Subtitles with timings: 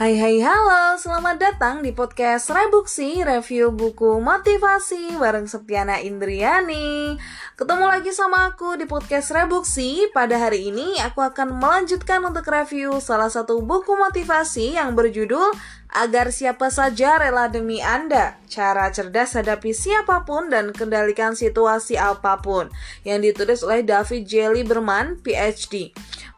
[0.00, 7.20] Hai hai halo, selamat datang di podcast Rebuksi Review buku motivasi bareng Septiana Indriani.
[7.52, 10.08] Ketemu lagi sama aku di podcast Rebuksi.
[10.16, 15.52] Pada hari ini aku akan melanjutkan untuk review salah satu buku motivasi yang berjudul
[15.90, 22.38] Agar siapa saja rela demi Anda Cara cerdas hadapi siapa pun dan kendalikan situasi apa
[22.38, 22.70] pun
[23.02, 24.54] Yang ditulis oleh David J.
[24.54, 25.90] Lieberman, PhD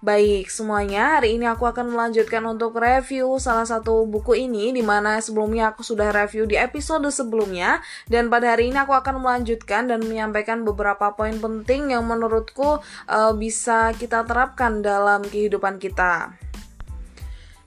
[0.02, 5.22] Baik, semuanya hari ini aku akan melanjutkan untuk review salah satu buku ini di mana
[5.22, 7.78] sebelumnya aku sudah review di episode sebelumnya
[8.10, 13.32] dan pada hari ini aku akan melanjutkan dan menyampaikan beberapa poin penting yang menurutku uh,
[13.38, 16.34] bisa kita terapkan dalam kehidupan kita.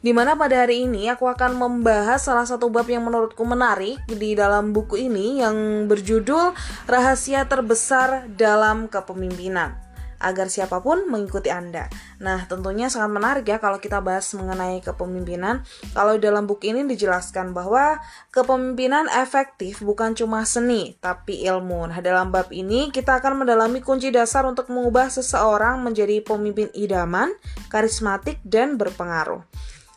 [0.06, 4.38] Di mana pada hari ini aku akan membahas salah satu bab yang menurutku menarik di
[4.38, 6.54] dalam buku ini yang berjudul
[6.86, 9.82] Rahasia Terbesar dalam Kepemimpinan
[10.22, 11.90] agar siapa pun mengikuti Anda.
[12.22, 15.66] Nah, tentunya sangat menarik ya kalau kita bahas mengenai kepemimpinan.
[15.92, 17.98] Kalau dalam buku ini dijelaskan bahwa
[18.30, 21.92] kepemimpinan efektif bukan cuma seni, tapi ilmu.
[21.92, 27.34] Nah, dalam bab ini kita akan mendalami kunci dasar untuk mengubah seseorang menjadi pemimpin idaman,
[27.70, 29.46] karismatik, dan berpengaruh.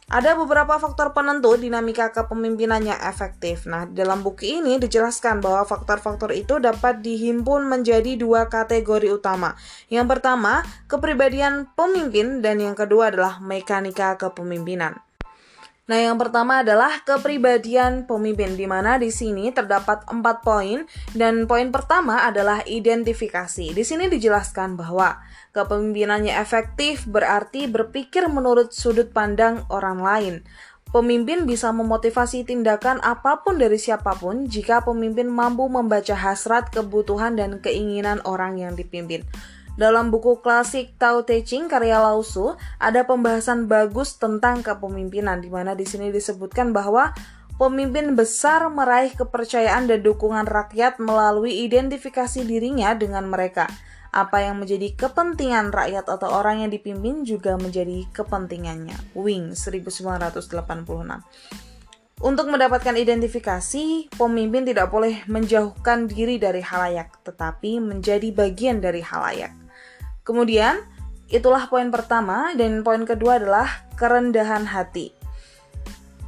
[0.08, 3.68] Ada beberapa faktor penentu dinamika kepemimpinannya efektif.
[3.68, 9.52] Nah, dalam buku ini dijelaskan bahwa faktor-faktor itu dapat dihimpun menjadi dua kategori utama.
[9.92, 14.96] Yang pertama, kepribadian pemimpin dan yang kedua adalah mekanika kepemimpinan.
[15.88, 20.84] Nah, yang pertama adalah kepribadian pemimpin, di mana di sini terdapat empat poin,
[21.16, 23.72] dan poin pertama adalah identifikasi.
[23.72, 25.16] Di sini dijelaskan bahwa
[25.56, 30.34] kepemimpinannya efektif berarti berpikir menurut sudut pandang orang lain.
[30.92, 37.36] Pemimpin bisa memotivasi tindakan apa pun dari siapa pun jika pemimpin mampu membaca hasrat, kebutuhan,
[37.36, 39.24] dan keinginan orang yang dipimpin.
[39.78, 45.46] Dalam buku klasik Tao Te Ching karya Lao Tzu ada pembahasan bagus tentang kepemimpinan di
[45.46, 47.14] mana di sini disebutkan bahwa
[47.62, 53.70] pemimpin besar meraih kepercayaan dan dukungan rakyat melalui identifikasi dirinya dengan mereka.
[54.10, 58.98] Apa yang menjadi kepentingan rakyat atau orang yang dipimpin juga menjadi kepentingannya.
[59.14, 60.58] Wing 1986.
[62.18, 69.57] Untuk mendapatkan identifikasi, pemimpin tidak boleh menjauhkan diri dari halayak, tetapi menjadi bagian dari halayak.
[70.28, 70.84] Kemudian,
[71.32, 75.16] itulah poin pertama dan poin kedua adalah kerendahan hati.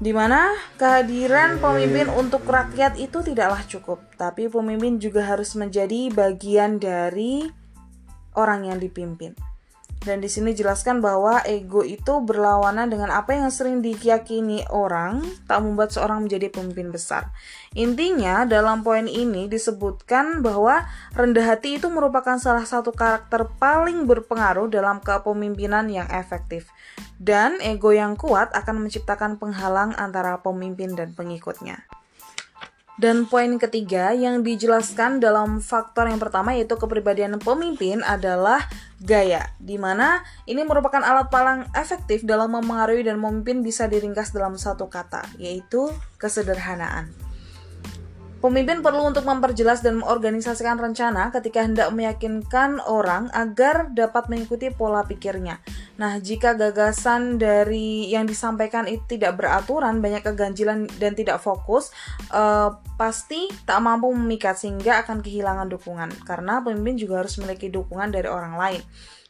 [0.00, 6.80] Di mana kehadiran pemimpin untuk rakyat itu tidaklah cukup, tapi pemimpin juga harus menjadi bagian
[6.80, 7.44] dari
[8.32, 9.36] orang yang dipimpin.
[10.10, 15.62] Dan di sini jelaskan bahwa ego itu berlawanan dengan apa yang sering diyakini orang tak
[15.62, 17.30] membuat seorang menjadi pemimpin besar.
[17.78, 20.82] Intinya dalam poin ini disebutkan bahwa
[21.14, 26.66] rendah hati itu merupakan salah satu karakter paling berpengaruh dalam kepemimpinan yang efektif.
[27.14, 31.86] Dan ego yang kuat akan menciptakan penghalang antara pemimpin dan pengikutnya.
[33.00, 38.60] Dan poin ketiga yang dijelaskan dalam faktor yang pertama yaitu kepribadian pemimpin adalah
[39.00, 44.60] gaya, di mana ini merupakan alat paling efektif dalam memengaruhi dan memimpin bisa diringkas dalam
[44.60, 45.88] satu kata, yaitu
[46.20, 47.29] kesederhanaan.
[48.40, 55.04] Pemimpin perlu untuk memperjelas dan mengorganisasikan rencana ketika hendak meyakinkan orang agar dapat mengikuti pola
[55.04, 55.60] pikirnya.
[56.00, 61.92] Nah, jika gagasan dari yang disampaikan itu tidak beraturan, banyak keganjilan dan tidak fokus,
[62.32, 66.08] eh, pasti tak mampu memikat sehingga akan kehilangan dukungan.
[66.24, 68.80] Karena pemimpin juga harus memiliki dukungan dari orang lain.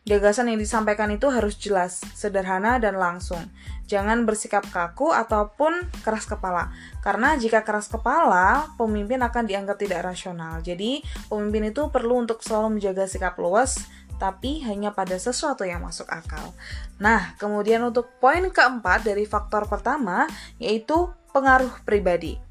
[0.01, 3.53] Gagasan yang disampaikan itu harus jelas, sederhana, dan langsung.
[3.85, 6.73] Jangan bersikap kaku ataupun keras kepala.
[7.05, 10.65] Karena jika keras kepala, pemimpin akan dianggap tidak rasional.
[10.65, 13.77] Jadi, pemimpin itu perlu untuk selalu menjaga sikap luas,
[14.17, 16.57] tapi hanya pada sesuatu yang masuk akal.
[16.97, 20.25] Nah, kemudian untuk poin keempat dari faktor pertama,
[20.57, 22.50] yaitu pengaruh pribadi.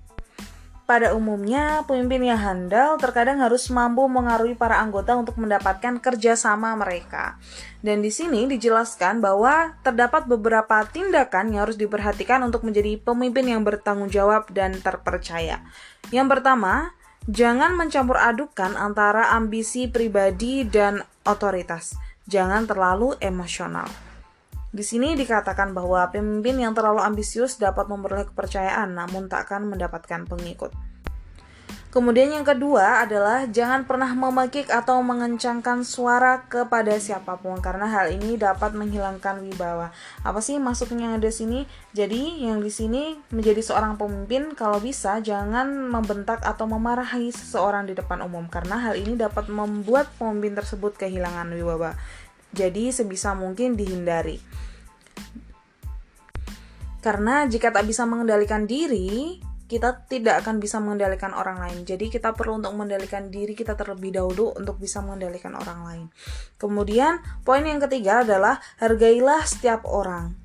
[0.90, 7.38] Pada umumnya, pemimpin yang handal terkadang harus mampu mengaruhi para anggota untuk mendapatkan kerjasama mereka.
[7.86, 13.62] Dan di sini dijelaskan bahwa terdapat beberapa tindakan yang harus diperhatikan untuk menjadi pemimpin yang
[13.62, 15.62] bertanggung jawab dan terpercaya.
[16.10, 16.98] Yang pertama,
[17.30, 22.02] jangan mencampur adukan antara ambisi pribadi dan otoritas.
[22.26, 24.09] Jangan terlalu emosional.
[24.70, 30.30] Di sini dikatakan bahwa pemimpin yang terlalu ambisius dapat memperoleh kepercayaan namun tak akan mendapatkan
[30.30, 30.70] pengikut.
[31.90, 38.14] Kemudian yang kedua adalah jangan pernah memekik atau mengencangkan suara kepada siapa pun karena hal
[38.14, 39.90] ini dapat menghilangkan wibawa.
[40.22, 41.66] Apa sih maksudnya yang ada sini?
[41.98, 47.98] Jadi yang di sini menjadi seorang pemimpin kalau bisa jangan membentak atau memarahi seseorang di
[47.98, 51.98] depan umum karena hal ini dapat membuat pemimpin tersebut kehilangan wibawa.
[52.54, 54.42] Jadi sebisa mungkin dihindari.
[57.00, 61.86] Karena jika tak bisa mengendalikan diri, kita tidak akan bisa mengendalikan orang lain.
[61.86, 66.06] Jadi kita perlu untuk mengendalikan diri kita terlebih dahulu untuk bisa mengendalikan orang lain.
[66.58, 70.36] Kemudian, poin yang ketiga adalah hargailah setiap orang.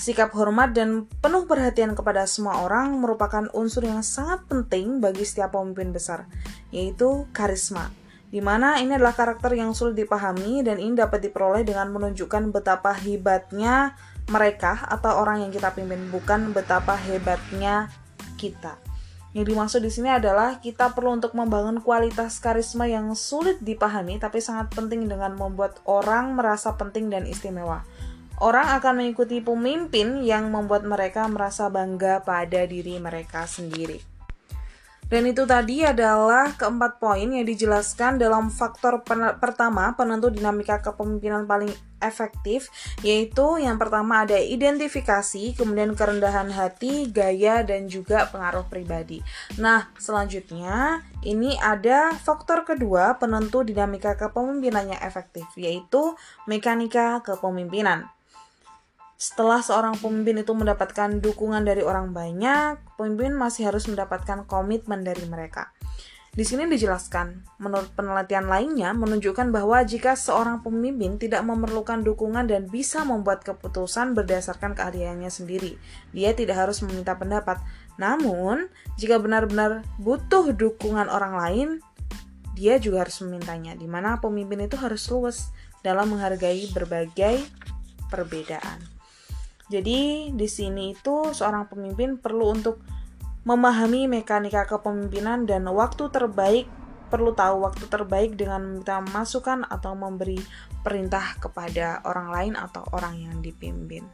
[0.00, 5.52] Sikap hormat dan penuh perhatian kepada semua orang merupakan unsur yang sangat penting bagi setiap
[5.52, 6.24] pemimpin besar,
[6.72, 7.92] yaitu karisma
[8.30, 12.94] di mana ini adalah karakter yang sulit dipahami dan ini dapat diperoleh dengan menunjukkan betapa
[12.94, 13.98] hebatnya
[14.30, 17.90] mereka atau orang yang kita pimpin, bukan betapa hebatnya
[18.38, 18.78] kita.
[19.34, 24.42] Yang dimaksud di sini adalah kita perlu untuk membangun kualitas karisma yang sulit dipahami tapi
[24.42, 27.86] sangat penting dengan membuat orang merasa penting dan istimewa.
[28.40, 34.09] Orang akan mengikuti pemimpin yang membuat mereka merasa bangga pada diri mereka sendiri.
[35.10, 41.50] Dan itu tadi adalah keempat poin yang dijelaskan dalam faktor pen pertama penentu dinamika kepemimpinan
[41.50, 42.72] paling efektif,
[43.02, 49.20] yaitu yang pertama ada identifikasi, kemudian kerendahan hati, gaya, dan juga pengaruh pribadi.
[49.60, 56.16] Nah, selanjutnya ini ada faktor kedua penentu dinamika kepemimpinan yang efektif, yaitu
[56.48, 58.08] mekanika kepemimpinan.
[59.20, 65.28] Setelah seorang pemimpin itu mendapatkan dukungan dari orang banyak, pemimpin masih harus mendapatkan komitmen dari
[65.28, 65.76] mereka.
[66.32, 72.64] Di sini dijelaskan, menurut penelitian lainnya menunjukkan bahwa jika seorang pemimpin tidak memerlukan dukungan dan
[72.72, 75.76] bisa membuat keputusan berdasarkan keahliannya sendiri,
[76.16, 77.60] dia tidak harus meminta pendapat.
[78.00, 81.68] Namun, jika benar-benar butuh dukungan orang lain,
[82.56, 85.52] dia juga harus memintanya, di mana pemimpin itu harus luwes
[85.84, 87.44] dalam menghargai berbagai
[88.08, 88.99] perbedaan.
[89.70, 92.82] Jadi di sini itu seorang pemimpin perlu untuk
[93.46, 96.66] memahami mekanika kepemimpinan dan waktu terbaik
[97.10, 100.38] perlu tahu waktu terbaik dengan meminta masukan atau memberi
[100.86, 104.06] perintah kepada orang lain atau orang yang dipimpin.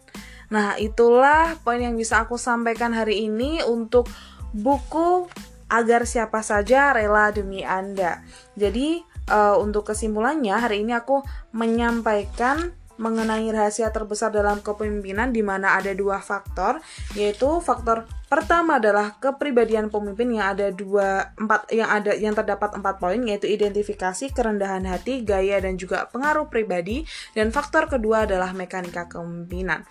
[0.49, 4.09] Nah, itulah poin yang bisa aku sampaikan hari ini untuk
[4.57, 5.29] buku
[5.69, 8.25] agar siapa saja rela demi Anda.
[8.57, 11.21] Jadi, uh, untuk kesimpulannya hari ini aku
[11.53, 16.81] menyampaikan mengenai rahasia terbesar dalam kepemimpinan di mana ada dua faktor
[17.17, 22.99] yaitu faktor pertama adalah kepribadian pemimpin yang ada dua empat yang ada yang terdapat empat
[22.99, 27.07] poin yaitu identifikasi kerendahan hati gaya dan juga pengaruh pribadi
[27.39, 29.87] dan faktor kedua adalah mekanika kepemimpinan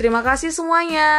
[0.00, 1.12] Terima kasih semuanya.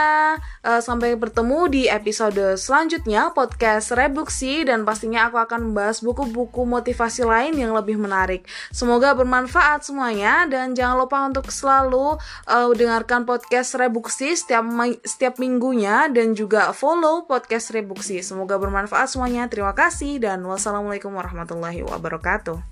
[0.66, 7.22] Uh, sampai bertemu di episode selanjutnya podcast Rebuksi dan pastinya aku akan membahas buku-buku motivasi
[7.22, 8.42] lain yang lebih menarik.
[8.74, 12.18] Semoga bermanfaat semuanya dan jangan lupa untuk selalu
[12.50, 14.66] uh, dengarkan podcast Rebuksi setiap
[15.06, 18.26] setiap minggunya dan juga follow podcast Rebuksi.
[18.26, 19.46] Semoga bermanfaat semuanya.
[19.46, 22.71] Terima kasih dan wassalamualaikum warahmatullahi wabarakatuh.